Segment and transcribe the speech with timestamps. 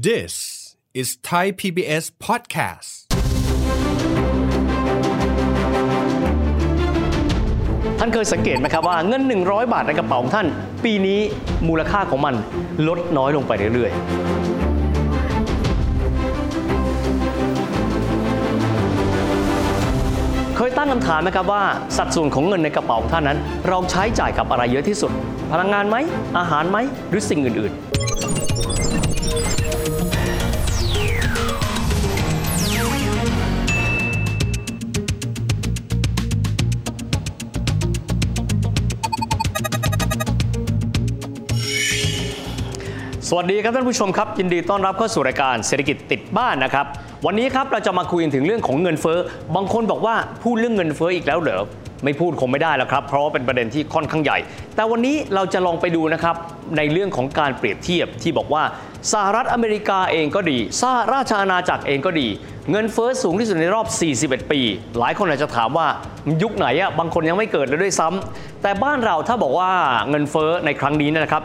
[0.00, 0.34] This
[0.94, 2.90] is Thai PBS podcast.
[7.98, 10.46] ท่านเคยสังเกตไหมครับว่าเงิน 100 บาทในกระเป๋าของท่าน
[10.84, 11.20] ปีนี้
[11.68, 12.34] มูลค่าของมัน
[12.88, 13.96] ลดน้อยลงไปเรื่อยๆ
[20.56, 21.62] เคยตั้งคำถามไหมครับว่า
[21.96, 23.38] สัดส่วนของเงินในกระเป๋าของท่านนั้น
[23.68, 25.12] เราใช้จ่ายกับอะไรเยอะที่สุด
[25.52, 25.96] พลังงานไหม
[26.38, 26.78] อาหารไหม
[27.10, 27.91] หรือสิ่งอื่นๆ
[43.36, 46.86] วัสดีครับท่านผู้ชมครับ ยินดีต้อนรับเข้าสู่รายการเศรษฐกิจติดบ้านนะครับ
[47.26, 49.18] วันนี้ครับเราจะมาคุยถึงเรื่องของเงินเฟ้อ
[49.54, 51.60] บางคนบอกว่าพูดเรื่องเงินเฟ้ออีกแล้วเหรอ
[52.04, 54.38] ไม่พูดคงไม่ได้แล้วครับ เพราะว่าเป็นประเด็นที่ค่อนข้างใหญ่
[54.74, 56.36] แต่วันนี้เราจะลองไปดูนะครับ
[56.76, 58.62] ในเรื่องของการเปรียบเทียบที่บอกว่า
[59.12, 62.28] สหรัฐอเมริกาเองก็ดีสหราชอาณาจักรเองก็ดี
[62.70, 63.86] เงินเฟ้อสูงที่สุดในรอบ
[64.42, 64.60] 41 ปี
[64.98, 65.86] หลายคนอาจจะถามว่า
[66.42, 69.70] ยุคไหนอะบางคนยังไม่เกิดเลยด้วยซ้ำแต่บ้านเราถ้าบอกว่า
[70.10, 71.42] เงินเฟ้อในครั้งนี้นะครับ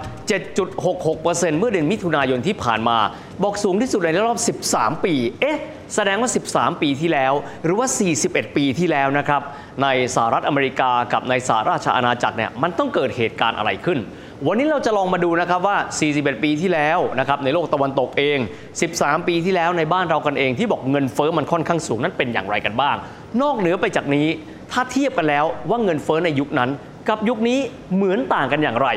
[0.77, 2.97] 7.66%เมื่อเดือนมิถุนายนที่ผ่านมา
[3.43, 4.37] บอกสูงที่สุดในรอบ
[4.73, 5.59] 13 ปี เอ๊ะ
[5.95, 7.87] แสดงว่า 13 ปีที่แล้ว หรือว่า
[8.21, 9.41] 41 ปีที่แล้วนะครับ
[9.83, 13.99] ในสหรัฐอเมริกากับในสหราชอาณาจักรเนี่ยมันต้องเกิดเหตุการณ์อะไรขึ้น
[14.47, 15.77] วันนี้เราจะลองมาดูนะครับว่า
[16.11, 18.37] 41 ปีที่แล้วนะครับในโลกตะวันตกเอง
[18.81, 22.95] 13 ปีที่แล้วในบ้านเรากันเองที่บอกเงินเฟ้อมันค่อนข้างสูงนั้นเป็นอย่างไรกันบ้าง
[23.41, 24.27] นอกเหนือไปจากนี้
[24.71, 26.69] ถ้าเทียบกันแล้วว่าเงินเฟ้อในยุคนั้น
[27.09, 27.59] กับยุคนี้
[27.95, 28.89] เหมือนต่างกันอย่างไร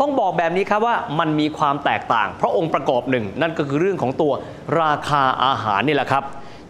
[0.00, 4.32] ต้องบอกแบบนี้ครับว่ามันมีความแตกต่าง เพราะองค์ประกอบหนึ่ง นั่นก็คือเรื่องของตัว
[4.80, 6.22] ราคาอาหารนี่แหละครับ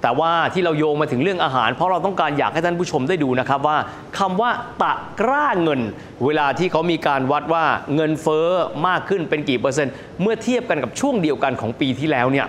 [0.03, 3.77] แต่ว่าที่เราโยงมาถึงเรื่องอาหาร เพราะเราต้องการอยากให้ท่านผู้ชมได้ดูนะครับว่า
[4.19, 4.51] คำว่า
[4.83, 5.81] ตะกร้าเงิน
[6.25, 8.49] เวลาที่เขามีการวัดว่าเงินเฟ้อ
[8.87, 12.47] มากขึ้นเป็นกี่เปอร์เซ็นต์ เมื่อเทียบกันกับช่วงเดียวกันของปีที่แล้วเนี่ย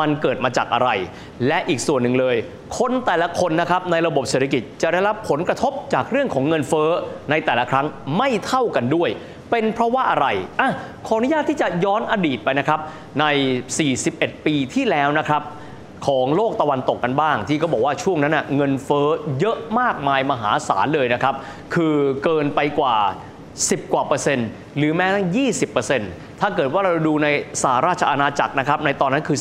[0.00, 0.90] มันเกิดมาจากอะไร
[1.46, 2.36] และอีกส่วนหนึ่งเลย
[2.78, 6.90] คนแต่ละคนนะครับในระบบเศรษฐกิจจะได้รับผลกระทบจากเรื่องของเงินเฟ้อ
[7.30, 7.86] ในแต่ละครั้ง
[8.18, 9.10] ไม่เท่ากันด้วย
[9.50, 10.26] เป็นเพราะว่าอะไร
[10.60, 10.70] อะ
[11.06, 12.80] ขออนุญาตที่จะย้อนอดีตไปนะครับ
[13.20, 13.24] ใน
[13.80, 15.42] 41 ปีที่แล้วนะครับ
[16.06, 19.08] ของโลกตะวันตกกันบ้าง ที่ก็บอกว่าช่วงนั้นนะเงินเฟ้อ
[19.40, 21.34] เยอะมากมายมหาศาลเลยนะครับ
[21.74, 22.96] คือเกินไปกว่า
[23.44, 26.10] 10 กว่าเปอร์เซ็นต์ หรือแม้ทั้ง 20เปอร์เซ็นต์
[26.40, 27.28] ถ้าเกิดว่าเราดูใน
[27.62, 29.38] สหราชอาณาจักรนะครับ ในตอนนั้นคือ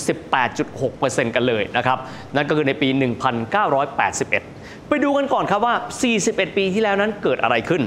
[0.48, 1.98] 18.6เปอร์เซ็นต์กันเลยนะครับ
[2.36, 2.88] นั่นก็คือในปี
[4.10, 5.76] 1981 ไปดูกันก่อนครับว่า
[6.16, 7.82] 41 ปีที่แล้วนั้นเกิดอะไรขึ้น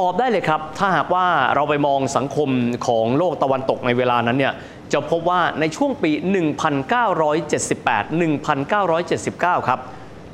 [0.06, 2.48] อบได้เลยครับ ถ้าหากว่าเราไปมองสังคม
[2.86, 4.52] ของโลกตะวันตกในเวลานั้นเนี่ย
[4.92, 8.04] จะพบว่าในช่วงปี 1978
[9.60, 9.80] 1979 ครับ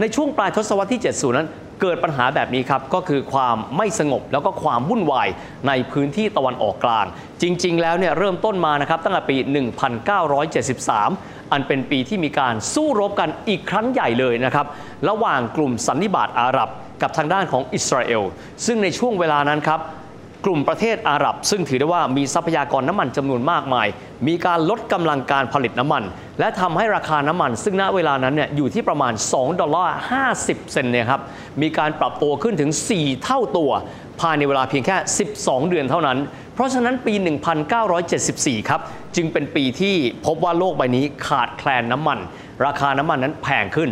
[0.01, 1.49] ในช่วงปลายทศวรรษที่ 70 นั้น
[1.81, 5.29] เกิดปัญหาแบบนี้ครับ ก็คือความไม่สงบแล้วก็ความวุ่นวาย
[5.69, 7.07] ในพื้นที่ตะวันออกกลาง
[7.43, 9.37] จริง ๆ แล้วเนี่ยเริ่มต้นมานะครับตั้งแต่ปี
[10.65, 14.67] 1973 อันเป็นปีที่มีการสู้รบกันอีกครั้งใหญ่เลยนะครับ
[15.09, 16.69] ระหว่างกลุ่มสันนิบาตอาหรับ
[17.03, 18.23] กับทางด้านของอิสราเอล
[18.67, 19.81] ซึ่งในช่วงเวลานั้นครับ
[20.45, 23.87] กลุ่มประเทศอาหรับ ซึ่งถือได้ว่ามีทรัพยากรน้ำมันจำนวนมากมาย
[24.27, 26.03] มีการลดกำลังการผลิตน้ำมัน
[26.41, 29.97] และทำให้ราคาน้ำมัน ซึ่งณเวลานั้นเนี่ยอยู่ที่ประมาณ 2 ดอลลาร์
[30.33, 31.21] 50 เซนต์เนี่ยครับ
[31.63, 33.71] มีการปรับตัวขึ้นถึง 4 เท่าตัว
[34.21, 34.97] ภายในเวลาเพียงแค่
[35.33, 36.19] 12 เดือนเท่านั้น
[36.55, 37.15] เพราะฉะนั้นปี
[37.93, 38.81] 1974 ครับ
[39.17, 39.95] จึงเป็นปีที่
[40.27, 42.19] พบว่าโลกใบนี้ขาดแคลนน้ำมัน
[42.65, 43.91] ราคาน้ำมันนั้นแพงขึ้น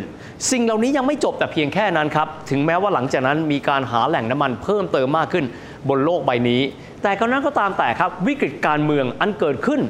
[0.51, 5.45] สิ่งเหล่านี้ยังไม่จบแต่เพียงแค่นั้นครับ ถึงแม้ว่าหลังจากนั้นมีการหาแหล่งน้ำมันเพิ่มเติมมากขึ้น
[5.89, 6.61] บนโลกใบนี้
[7.03, 9.81] แต่ก็นั้นก็ตามแต่ครับวิกฤตการเมืองอันเกิดขึ้น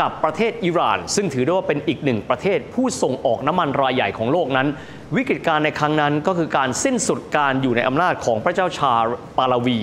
[0.00, 4.68] กับประเทศอิหร่าน ซึ่งถือได้ว่าเป็นอีกหนึ่งประเทศผู้ส่งออกน้ำมันรายใหญ่ของโลกนั้น
[5.16, 8.92] วิกฤตการในครั้งนั้นก็คือการสิ้นสุดการอยู่ในอำนาจของพระเจ้าชา
[9.38, 9.78] ปาลาวี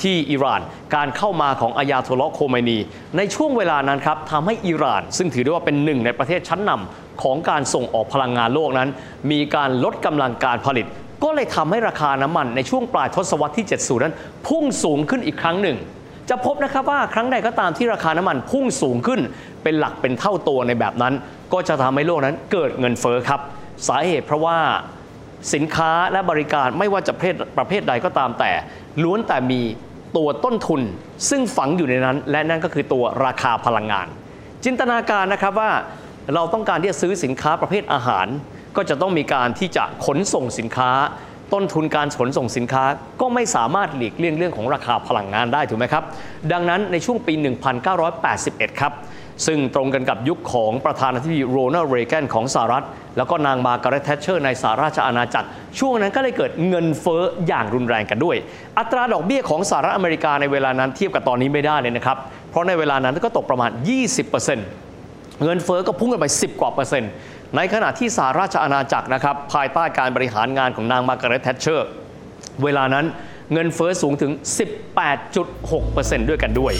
[0.00, 0.60] ที่อิหร่าน
[0.94, 2.78] การเข้ามาของอายาโทลโคเมนี
[3.16, 8.88] ในช่วงเวลานั้นครับทำให้อิหร่าน ซึ่งถือได้ว่าเป็นหนึ่งในประเทศชั้นนำของการส่งออกพลังงานโลกนั้น
[9.30, 10.86] มีการลดกำลังการผลิต
[11.22, 14.14] ก็เลยทำให้ราคาน้ำมันในช่วงปลายทศวรรษที่ 70 นั้น
[14.46, 15.76] พุ่งสูงขึ้นอีกครั้งหนึ่ง
[16.30, 19.20] จะพบนะครับว่าครั้งใดก็ตามที่ราคาน้ำมันพุ่งสูงขึ้น
[19.62, 21.14] เป็นหลักเป็นเท่าตัวในแบบนั้น
[21.52, 23.40] ก็จะทำให้โลกนั้นเกิดเงินเฟ้อครับ
[23.88, 24.58] สาเหตุเพราะว่า
[25.54, 28.52] สินค้าและบริการไม่ว่าจะประเภทประเภทใดก็ตามแต่
[29.02, 29.60] ล้วนแต่มี
[30.16, 30.80] ตัวต้นทุน
[31.30, 34.06] ซึ่งฝังอยู่ในนั้น และนั่นก็คือตัวราคาพลังงาน
[34.64, 35.70] จินตนาการนะครับว่า
[36.34, 38.26] เราต้องการที่จะซื้อสินค้าประเภทอาหาร
[38.76, 40.90] ก็จะต้องมีการที่จะขนส่งสินค้า
[41.52, 42.84] ต้นทุนการขนส่งสินค้า
[43.20, 46.04] ก็ไม่สามารถหลีกเลี่ยงเรื่องของราคาพลังงานได้ถูกไหมครับ
[46.52, 47.34] ดังนั้นในช่วงปี
[48.06, 48.92] 1981 ครับ
[49.46, 52.84] ซึ่งตรงกันกับยุคของประธานาธิบดีโรนัลด์เรแกนของสหรัฐ
[53.16, 55.48] แล้วก็นางมาการ์เร็ตแทชเชอร์ในสหราชอาณาจักร
[55.78, 58.36] ช่วงนั้นก็เลยเกิดเงินเฟ้ออย่างรุนแรงกันด้วย
[58.78, 62.16] อัตราดอกเบี้ยของสหรัฐอเมริกาในเวลานั้นเทียบกับตอนนี้ไม่ได้เลยนะครับ
[62.50, 63.70] เพราะในเวลานั้นก็ตกประมาณ
[64.56, 67.10] 20%เงินเฟ้อก็พุ่งกันไป 10 กว่าเปอร์เซ็นต์
[67.56, 71.88] ในขณะที่สหราชอาณาจักรนะครับภายใต้การบริหารงานของนางมาร์กาเร็ตแทชเชอร์
[72.62, 73.04] เวลานั้น
[73.52, 74.32] เงินเฟ้อสูงถึง
[75.10, 76.72] 18.6%ด้วยกันด้วย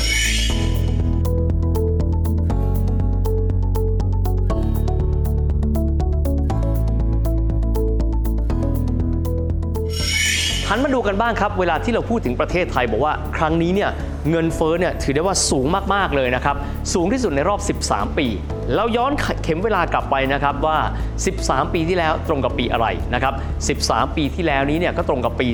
[10.69, 13.91] หันมาดูกันบ้างครับ เวลาที่เราพูดถึงประเทศไทยบอกว่าครั้งนี้เนี่ย
[14.31, 16.57] เงินเฟ้อเนี่ยถือได้ว่าสูงมาก ๆ เลยนะครับ
[16.95, 18.27] สูงที่สุดในรอบ 13 ปี
[18.75, 20.79] เราย้อนเข็มเวลากลับไปนะครับว่า
[21.27, 25.49] 13 ปีที่แล้วตรงกับปีอะไรนะครับ 13 ปีที่แล้วนี้เนี่ยก็ตรงกับปี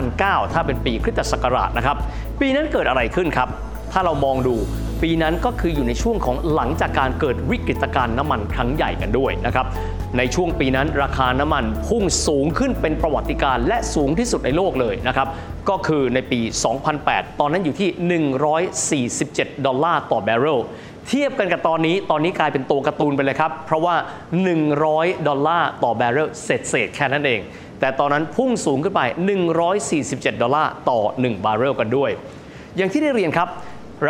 [0.00, 1.96] 2009 ถ้าเป็นปีคริสตศักราชนะครับ
[2.40, 3.48] ปีนั้นเกิดอะไรขึ้นครับ
[3.92, 4.56] ถ้าเรามองดู
[5.02, 9.66] ปีนั้นก็คืออยู่ในช่วงของหลังจากการเกิดวิกฤตการณ์น้ำมันครั้งใหญ่กันด้วยนะครับ
[10.16, 15.28] ในช่วงปีนั้นราคาน้ำมันพุ่งสูงขึ้นเป็นประวัติการณ์และสูงที่สุดในโลกเลยนะครับ
[15.68, 16.40] ก็คือในปี
[16.90, 17.90] 2008 ตอนนั้นอยู่ที่
[19.18, 20.58] 147 ดอลลาร์ต่อแบเรล
[21.08, 23.96] เทียบกันกับตอนนี้ ตอนนี้กลายเป็นตัวการ์ตูนไปเลยครับ เพราะว่า
[24.60, 27.40] 100 ดอลลาร์ต่อแบเรลเศษเศษแค่นั้นเอง
[27.80, 29.02] แต่ตอนนั้นพุ่งสูงขึ้นไป
[29.72, 32.12] 147 ดอลลาร์ต่อ 1 บาร์เรลกันด้วย
[32.76, 33.48] อย่างที่ได้เรียนครับ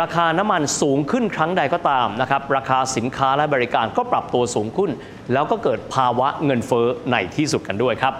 [0.01, 4.91] ราคาน้ำมันสูงขึ้นครั้งใดก็ตามนะครับราคาสินค้าและบริการก็ปรับตัวสูงขึ้น
[5.33, 8.13] แล้วก็เกิดภาวะเงินเฟ้อในที่สุดกันด้วยครับ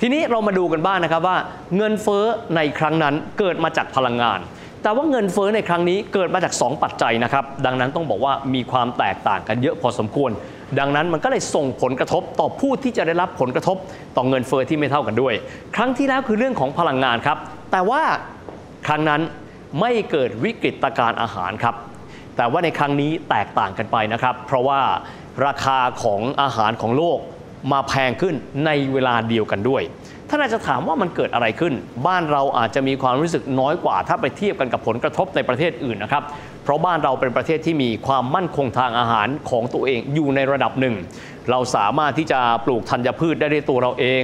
[0.00, 1.36] ทีนี้เรามาดูกันบ้างนะครับว่า
[1.76, 2.24] เงินเฟ้อ
[2.56, 4.38] ในครั้งนั้นเกิดมาจากพลังงาน
[4.82, 10.30] แต่ว่าเงินเฟ้อในครั้งนี้เกิดมาจาก 2 ปัจจัยนะครับ ดังนั้นต้องบอกว่ามีความแตกต่างกันเยอะพอสมควร
[10.78, 13.76] ดังนั้นมันก็เลยส่งผลกระทบต่อผู้ที่จะได้รับผลกระทบ
[14.16, 15.34] ต่อเงินเฟ้อที่ไม่เท่ากันด้วย
[15.76, 17.38] ครั้งที่แล้วคือเรื่องของพลังงานครับ
[17.72, 18.02] แต่ว่า
[18.86, 19.20] ครั้งนั้น
[19.78, 21.74] ไม่เกิดวิกฤตการอาหารครับ
[22.36, 24.80] แต่ว่าในครั้งนี้แตกต่างกันไปนะครับ เพราะว่า
[25.46, 27.18] ราคาของอาหารของโลก
[27.72, 28.34] มาแพงขึ้น
[28.66, 29.82] ในเวลาเดียวกันด้วย
[30.28, 31.74] ถ้านอาจจะถามว่ามันเกิดอะไรขึ้น
[32.06, 36.22] บ้านเราอาจจะมีความรู้สึกน้อยกว่า ถ้าไปเทียบกันกับผลกระทบในประเทศอื่นนะครับ
[36.64, 40.94] เพราะบ้านเราเป็นประเทศที่มีความมั่นคงทางอาหารของตัวเองอยู่ในระดับหนึ่ง
[41.50, 44.22] เราสามารถที่จะปลูกธัญพืชได้ด้วยตัวเราเอง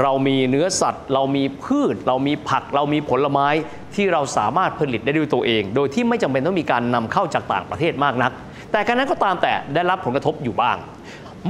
[0.00, 3.48] เรามีเนื้อสัตว์ เรามีพืช เรามีผัก เรามีผลไม้
[3.94, 8.32] ที่เราสามารถผลิตได้ด้วยตัวเอง โดยที่ไม่จำเป็นต้องมีการนำเข้าจากต่างประเทศมากนัก
[8.72, 10.76] แต่การนั้นก็ตามแต่ได้รับผลกระทบอยู่บ้าง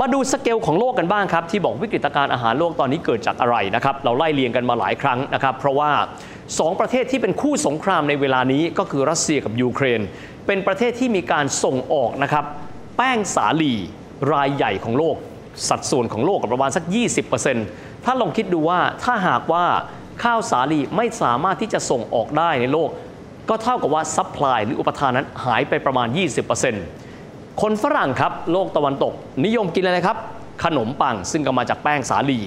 [0.00, 5.90] มาดูสเกลของโลกกันบ้างครับ ที่บอกวิกฤตการณ์อาหารโลกตอนนี้เกิดจากอะไรนะครับ เราไล่เรียงกันมาหลายครั้งนะครับ เพราะว่า
[6.40, 10.00] 2 ประเทศที่เป็นคู่สงครามในเวลานี้ก็คือรัสเซียกับยูเครน
[10.46, 12.44] เป็นประเทศที่มีการส่งออกนะครับ
[12.96, 13.74] แป้งสาลี
[14.32, 15.16] รายใหญ่ของโลก
[15.68, 16.84] สัดส่วนของโลกกับประมาณสัก
[17.40, 19.64] 20% ถ้าลองคิดดูว่าถ้าหากว่า
[20.22, 22.90] ข้าวสาลีไม่สามารถที่จะส่งออกได้ในโลก
[23.48, 26.08] ก็เท่ากับว่า supply หรืออุปทานนั้นหายไปประมาณ
[26.84, 29.12] 20%คนฝรั่งครับ โลกตะวันตก
[29.44, 30.16] นิยมกินอะไรครับ
[30.64, 32.40] ขนมปังซึ่งก็มาจากแป้งสาลี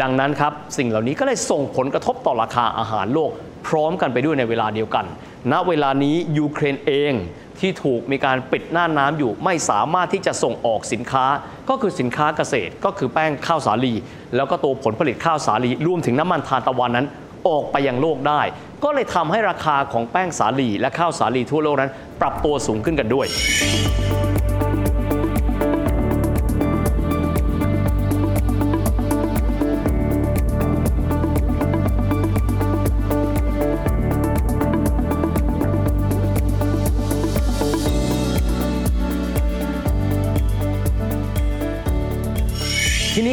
[0.00, 3.30] ดังนั้นครับ สิ่งเหล่านี้ก็เลยส่งผลกระทบต่อราคาอาหารโลก
[3.68, 5.04] พร้อมกันไปด้วยในเวลาเดียวกัน
[5.52, 7.12] ณ เวลานี้ยูเครนเอง
[7.60, 11.26] ที่ถูกมีการปิดน่านน้ำอยู่ไม่สามารถที่จะส่งออกสินค้า
[11.68, 13.94] ก็คือสินค้าเกษตรก็คือแป้งข้าวสาลี
[14.36, 17.06] แล้วก็ตัวผลผลิตข้าวสาลีรวมถึงน้ำมันทานตะวันนั้น
[17.48, 18.40] ออกไปยังโลกได้
[18.84, 23.26] ก็เลยทำให้ราคาของแป้งสาลีและข้าวสาลีทั่วโลกนั้น ปรับตัวสูงขึ้นกันด้วย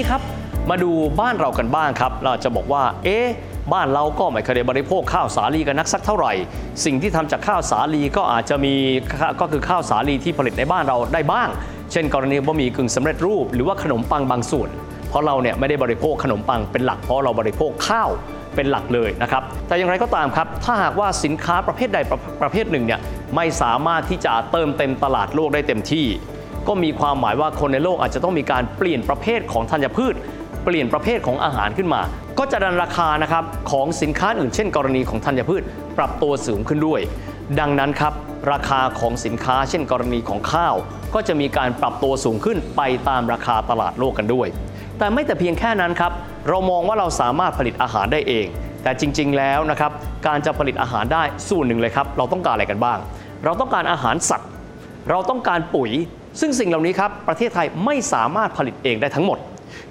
[0.10, 0.22] ครับ
[0.70, 3.28] มาดูบ้านเรากันบ้างครับ เราจะบอกว่า เอ๊ะ
[3.74, 6.34] บ้านเราก็ไม่เคยได้บริโภคข้าวสาลีกันนักสักเท่าไหร่
[6.86, 8.74] สิ่งที่ทำจากข้าวสาลีก็อาจจะมี
[9.42, 11.50] ก็คือข้าวสาลีที่ผลิตในบ้านเราได้บ้าง
[11.92, 14.70] เช่น กรณีบะหมี่กึ่งสำเร็จรูป หรือว่าขนมปังบางส่วน
[15.10, 18.10] เพราะเราเนี่ยไม่ได้บริโภคขนมปังเป็นหลักเพราะเราบริโภคข้าว
[18.56, 23.00] เป็นหลักเลยนะครับ แต่อย่างไรก็ตามครับ ถ้าหากว่าสินค้าประเภทใดประประเภทหนึ่งเนี่ย
[23.36, 26.06] ไม่สามารถที่จะเติมเต็มตลาดโลกได้เต็มที่
[26.68, 30.14] ก็มีความหมายว่าคนในโลกอาจจะต้องมีการเปลี่ยนประเภทของธัญพืช
[30.64, 32.02] เปลี่ยนประเภทของอาหารขึ้นมา
[32.40, 35.64] ก็จะดันราคานะครับของสินค้าอื่นเช่น กรณีของธัญพืช
[35.98, 37.02] ปรับตัวสูงขึ้นด้วย
[37.60, 38.14] ดังนั้นครับ
[38.52, 40.76] ราคาของสินค้าเช่น กรณีของข้าว
[41.14, 44.48] ก็จะมีการปรับตัวสูงขึ้นไปตามราคาตลาดโลกกันด้วย
[44.98, 46.12] แต่ไม่แต่เพียงแค่นั้นครับ
[46.50, 48.46] เรามองว่าเราสามารถผลิตอาหารได้เอง
[48.84, 49.92] แต่จริง ๆ แล้วนะครับ
[50.28, 52.98] การจะผลิตอาหารได้ส่วนหนึ่งเลยครับ เราต้องการอะไรกันบ้าง
[53.46, 54.50] เราต้องการอาหารสัตว์
[55.10, 55.92] เราต้องการปุ๋ย
[56.40, 59.40] ซึ่งสิ่งเหล่านี้ครับประเทศไทยไม่สามารถผลิตเองได้ทั้งหมด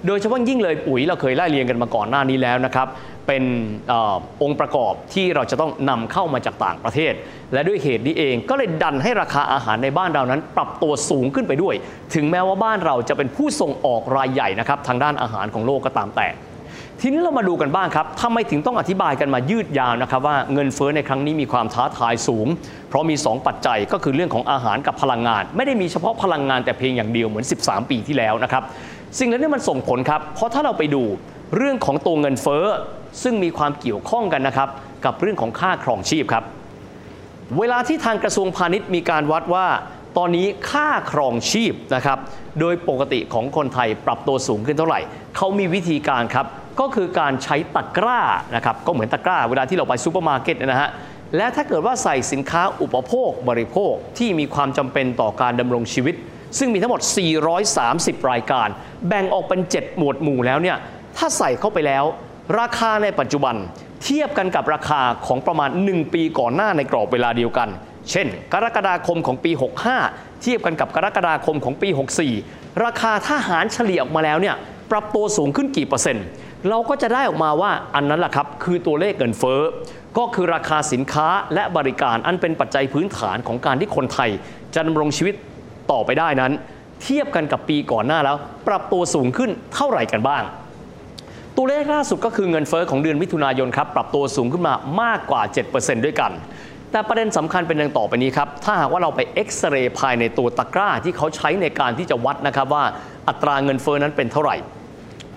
[0.07, 2.87] โดยเฉพาะยิ่งเลยปุ๋ยเราเคยไล่เรียงกันมาก่อนหน้านี้แล้วนะครับ
[3.27, 3.43] เป็น
[3.91, 7.13] ออองค์ประกอบที่เราจะต้องนำเข้ามาจากต่างประเทศ
[7.53, 11.75] และด้วยเหตุนี้เองก็เลยดันให้ราคาอาหารในบ้านเรานั้น ปรับตัวสูงขึ้นไปด้วย
[12.15, 16.27] ถึงแม้ว่าบ้านเราจะเป็นผู้ส่งออกรายใหญ่นะครับทางด้านอาหารของโลกก็ตามแต่
[17.01, 22.47] ทีนี้เรามาดูกันบ้างครับทำไมถึงต้องอธิบายกันมายืดยาวนะครับว่าเงินเฟ้อในครั้งนี้มีความท้าทายสูง
[22.89, 28.63] เพราะมี 2 ปัจจัยก็คือเรื่องของอาหารกับพลังงาน ไม่ได้มีเฉพาะพลังงานแต่เพียงอย่างเดียวเหมือน 13 ปีที่แล้วนะครับ
[29.19, 31.03] สิ่งเหล่านี้มันส่งผลครับ เพราะถ้าเราไปดู
[31.57, 32.65] เรื่องของตัวเงินเฟ้อ
[33.23, 34.69] ซึ่งมีความเกี่ยวข้องกันนะครับ
[35.05, 36.43] กับเรื่องของค่าครองชีพครับ
[37.59, 39.67] เวลาที่ทางกระทรวงพาณิชย์มีการวัดว่า
[40.17, 42.17] ตอนนี้ค่าครองชีพนะครับ
[42.59, 44.99] โดยปกติของคนไทยปรับตัวสูงขึ้นเท่าไหร่
[45.35, 46.45] เขามีวิธีการครับ
[46.79, 48.21] ก็คือการใช้ตะกร้า
[48.55, 50.89] นะครับก็เหมือนตะกร้าเวลาที่เราไปซูเปอร์มาร์เก็ตนะฮะ
[51.37, 56.15] และถ้าเกิดว่าใส่สินค้าอุปโภคบริโภคที่มีความจำเป็นต่อการดำรงชีวิต
[56.57, 57.01] ซึ่งมีทั้งหมด
[57.65, 58.67] 430 รายการ
[59.07, 60.77] แบ่งออกเป็น 7 หมวดหมู่แล้วเนี่ย
[61.17, 62.03] ถ้าใส่เข้าไปแล้ว
[62.59, 63.55] ราคาในปัจจุบัน
[64.03, 67.69] เทียบกันกับราคาของประมาณ 1 ปีก่อนหน้าในกรอบเวลาเดียวกัน
[68.11, 69.51] เช่น กรกฎาคมของปี
[69.97, 71.89] 65 เทียบกันกับกรกฎาคมของปี
[72.35, 74.55] 64 ราคาถ้าหารเฉลี่ยออกมาแล้วเนี่ย
[74.91, 76.25] ปรับตัวสูงขึ้นกี่เปอร์เซ็นต์
[76.69, 79.61] เราก็จะได้ออกมาว่าอันนั้นแหละครับคือตัวเลขเงินเฟ้อ
[80.17, 84.29] ก็คือราคาสินค้าและบริการอันเป็นปัจจัยพื้นฐานของการที่คนไทย
[84.75, 85.35] จะดำรงชีวิต
[85.91, 86.51] ต่อไปได้นั้น
[87.03, 90.43] เทียบกันกับปีก่อนหน้าแล้ว ปรับตัวสูงขึ้นเท่าไหร่กันบ้าง
[91.57, 95.41] ตัวเลขล่าสุดก็คือเงินเฟอ้อของเดือนมิถุนายนครับปรับตัวสูงขึ้นมามากกว่า
[95.73, 96.31] 7%ด้วยกัน
[96.91, 102.83] แต่ประเด็นสำคัญเป็นดังต่อไปนี้ครับถ้าหากว่าเราไปเอ็กซเรย์ภายในตัวตะกร้าที่เขาใช้ในการที่จะวัดนะครับว่า
[103.27, 104.55] อัตราเงินเฟอ้อนั้นเป็นเท่าไหร่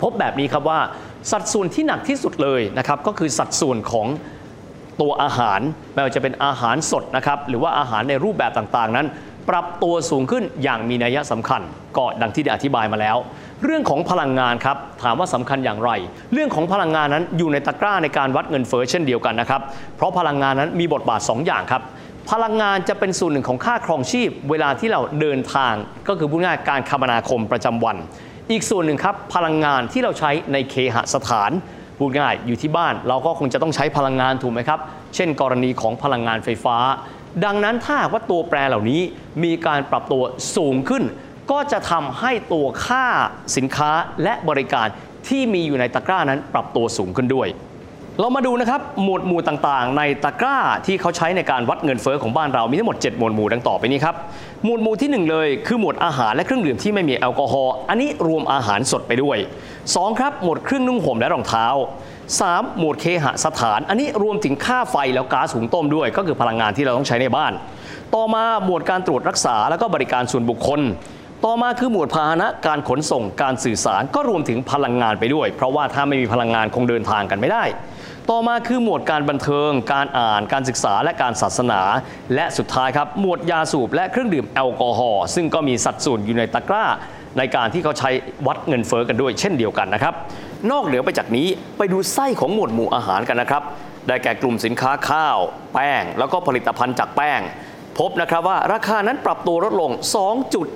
[0.03, 0.81] พบแบบนี้ครับว่า
[1.31, 4.07] สัดส่วนที่หนักที่สุดเลยนะครับก็คือสัดส่วนของ
[5.01, 5.61] ตัวอาหาร
[5.95, 9.07] ไม่ว่าจะเป็นอาหารสดนะครับหรือว่าอาหารในรูปแบบต่างๆ นั้น
[9.49, 11.63] ปรับตัวสูงขึ้นอย่างมีนัยสำคัญ
[11.97, 13.17] ก็ดังที่ได้อธิบายมาแล้ว
[13.65, 15.91] เรื่องของพลังงานครับถามว่าสำคัญอย่างไร
[16.33, 19.61] เรื่องของพลังงานนั้นอยู่ในตะกร้าในการวัดเงินเฟ้อเช่นเดียวกันนะครับ
[19.97, 21.83] เพราะพลังงานนั้นมีบทบาท 2 อย่างครับ
[22.31, 25.75] พลังงานจะเป็นส่วนหนึ่งของค่าครองชีพ เวลาที่เราเดินทาง
[26.09, 27.97] ก็คือพูดง่ายๆการคมนาคมประจำวัน
[28.53, 31.51] อีกส่วนหนึ่งครับพลังงานที่เราใช้ในเคหสถาน
[31.99, 34.81] พูดง่ายอยู่ที่บ้านเราก็คงจะต้องใช้พลังงานถูกไหมครับ
[35.15, 36.77] เช่น กรณีของพลังงานไฟฟ้า
[37.45, 39.01] ดังนั้นถ้าว่าตัวแปรเหล่านี้
[39.45, 40.23] มีการปรับตัว
[40.57, 41.05] สูงขึ้น
[41.51, 43.07] ก็จะทำให้ตัวค่า
[43.57, 43.91] สินค้า
[44.23, 44.87] และบริการ
[45.29, 47.49] ที่มีอยู่ในตะกร้านั้นปรับตัวสูงขึ้นด้วย
[48.21, 54.15] เรามาดูนะครับหมวดหมู่ต่างๆ ในตะกร้าที่เขาใช้ในการวัดเงินเฟ้อของบ้านเรามีทั้งหมด 7 หมวดหมู่ดังต่อไปนี้ครับ
[54.65, 59.39] หมวดหมู่ที่ 1 เลยคือหมวดอาหารและเครื่องดื่มที่ไม่มีแอลกอฮอล์อันนี้รวมอาหารสดไปด้วย
[59.79, 61.67] 2 ครับหมวดเครื่องนุ่งห่มและรองเท้า
[62.23, 62.79] 3.
[62.79, 67.53] หมวดเคหสถาน อันนี้รวมถึงค่าไฟแล้วก๊าซหุงต้มด้วย ก็คือพลังงานที่เราต้องใช้ในบ้าน
[68.15, 70.81] ต่อมาหมวดการตรวจรักษาแล้วก็บริการส่วนบุคคล
[71.45, 77.65] ต่อมาคือหมวดพาหนะการขนส่งการสื่อสารก็รวมถึงพลังงานไปด้วย เพราะว่าถ้าไม่มีพลังงานคงเดินทางกันไม่ได้
[78.33, 81.81] ต่อมาคือหมวดการบันเทิง การอ่าน การศึกษาและการศาสนา
[82.35, 86.85] และสุดท้ายครับหมวดยาสูบและเครื่องดื่มแอลกอฮอล์ซึ่งก็มีสัดส่วนอยู่ในตะกร้า
[87.39, 88.11] ในการที่เขาใช้
[88.47, 90.15] วัดเงินเฟอ้อกันด้วยเช่นเดียวกันนะครับ
[90.71, 91.47] นอกเหนือไปจากนี้
[91.79, 93.63] ไปดูไส้ของหมวดหมู่อาหารกันนะครับ
[94.09, 95.39] ได้แก่กลุ่มสินค้าข้าว
[95.75, 97.41] แป้ง แล้วก็ผลิตภัณฑ์จากแป้ง
[97.99, 99.91] พบนะครับว่าราคานั้นปรับตัวลดลง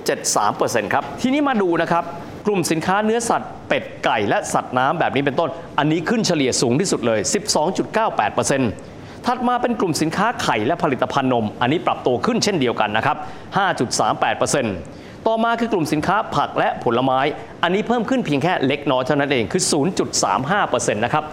[0.05, 2.03] 2.73%ครับ ทีนี้มาดูนะครับ
[2.45, 7.19] กลุ่มสินค้าเนื้อสัตว์เป็ดไก่และสัตว์น้ำแบบนี้เป็นต้น อันนี้ขึ้นเฉลี่ยสูงที่สุดเลย
[8.03, 13.17] 12.98%ถัดมาเป็นกลุ่มสินค้าไข่และผลิตภัณฑ์นม อันนี้ปรับตัวขึ้นเช่นเดียวกันนะครับ
[14.41, 17.19] 5.38%ต่อมาคือกลุ่มสินค้าผักและผลไม้
[17.63, 19.63] อันนี้เพิ่มขึ้นเพียงแค่เล็กน้อยเท่านั้นเองคือ
[20.27, 21.23] 0.35%นะครับ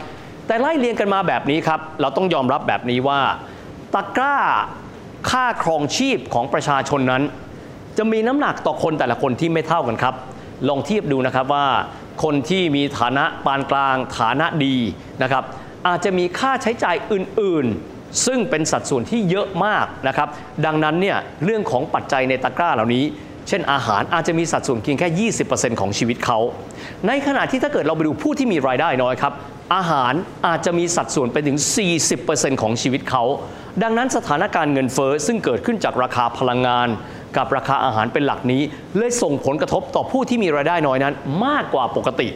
[0.47, 3.21] แต่ไล่เรียงกันมาแบบนี้ครับ เราต้องยอมรับแบบนี้ว่า
[3.95, 4.37] ตะกร้า
[5.31, 7.23] ค่าครองชีพของประชาชนนั้น
[7.99, 10.15] จะมีน้ำหนักต่อคนแต่ละคนที่ไม่เท่ากันครับ
[10.69, 11.67] ลองเทียบดูนะครับว่า
[12.23, 14.77] คนที่มีฐานะปานกลางฐานะดี
[15.23, 15.45] นะครับ
[15.89, 20.29] อาจจะมีค่าใช้จ่ายอื่นๆ ซึ่งเป็นสัดส่วนที่เยอะมากนะครับ
[20.67, 23.05] ดังนั้นเนี่ยเรื่องของปัจจัยในตะกร้าเหล่านี้
[23.49, 26.39] เช่นอาหารอาจจะมีสัดส่วนเพียงแค่ 20%ของชีวิตเขา
[27.07, 29.33] ในขณะที่ถ้าเกิดเราไปดูผู้ที่มีรายได้น้อยครับ
[29.75, 30.13] อาหาร
[30.47, 31.57] อาจจะมีสัดส่วนไปถึง
[32.11, 33.25] 40%ของชีวิตเขา
[33.83, 36.89] ดังนั้นสถานการณ์เงินเฟ้อซึ่งเกิดขึ้นจากราคาพลังงาน
[37.37, 38.63] กับราคาอาหารเป็นหลักนี้
[38.97, 42.29] เลยส่งผลกระทบต่อผู้ที่มีรายได้น้อยนั้น มากกว่าปกติ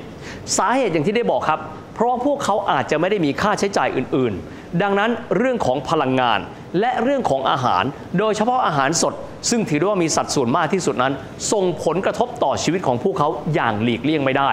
[0.57, 1.61] สาเหตุอย่างที่ได้บอกครับ
[1.95, 6.41] เพราะพวกเขาอาจจะไม่ได้มีค่าใช้จ่ายอื่น ๆ ดังนั้นเรื่องของพลังงาน
[6.81, 7.85] และเรื่องของอาหาร
[8.19, 9.15] โดยเฉพาะอาหารสด
[9.51, 11.13] ซึ่งถือได้ว่ามีสัดส่วนมากที่สุดนั้น
[11.53, 14.51] ส่งผลกระทบต่อชีวิตของพวกเขาอย่างหลีกเลี่ยงไม่ได้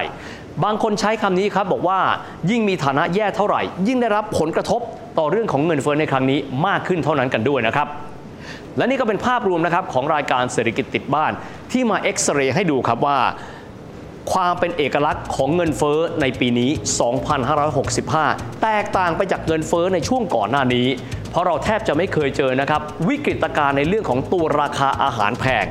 [0.64, 2.00] บางคนใช้คำนี้ครับบอกว่า
[2.52, 4.82] ยิ่งมีฐานะแย่เท่าไหร่ ยิ่งได้รับผลกระทบ
[5.20, 7.88] ต่อเรื่องของเงินเฟ้อในครั้งนี้มากขึ้นเท่านั้นกันด้วยนะครับ
[8.78, 11.32] และนี่ก็เป็นภาพรวมนะครับของรายการเศรษฐกิจติดบ้าน
[11.72, 13.20] ที่มาเอ็กซเรย์ให้ดูครับว่า
[14.34, 16.70] ความเป็นเอกลักษณ์ของเงินเฟ้อในปีนี้
[17.86, 20.88] 2565 แตกต่างไปจากเงินเฟ้อในช่วงก่อนหน้านี้
[21.32, 25.66] เพราะเราแทบจะไม่เคยเจอนะครับวิกฤตการณ์ในเรื่องของตัวราคาอาหารแพง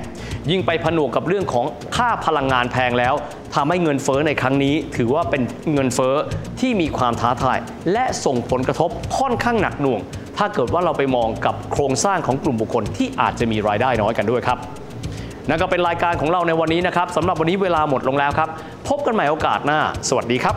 [0.50, 1.66] ยิ่งไปผนวกกับเรื่องของ
[1.96, 3.14] ค่าพลังงานแพงแล้ว
[3.54, 5.42] ทำให้เงินเฟ้อในครั้งนี้ ถือว่าเป็น
[5.74, 6.14] เงินเฟ้อ
[6.60, 7.58] ที่มีความท้าทาย
[7.92, 10.00] และส่งผลกระทบค่อนข้างหนักหน่วง
[10.42, 14.58] ถ้าเกิดว่าเราไปมองกับโครงสร้างของกลุ่มบุคคลที่อาจจะมีรายได้น้อยกันด้วยครับ
[15.48, 18.48] นั่นก็เป็นรายการของเราในวันนี้นะครับสำหรับวันนี้เวลาหมดลงแล้วครับ
[18.88, 20.54] พบกันใหม่โอกาสหน้า สวัสดีครับ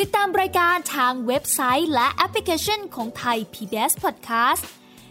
[0.00, 4.79] ติดตามรายการทางเว็บไซต์และแอปพลิเคชันของไทย PBS Podcast